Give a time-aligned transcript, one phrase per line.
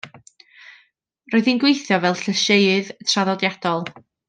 [1.35, 3.87] Roedd hi'n gweithio fel llysieuydd traddodiadol.